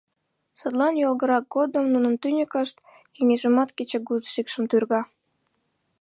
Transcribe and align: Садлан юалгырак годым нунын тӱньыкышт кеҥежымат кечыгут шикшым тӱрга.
Садлан 0.59 0.93
юалгырак 1.05 1.45
годым 1.55 1.85
нунын 1.93 2.15
тӱньыкышт 2.21 2.77
кеҥежымат 3.13 3.69
кечыгут 3.77 4.23
шикшым 4.33 4.63
тӱрга. 4.71 5.01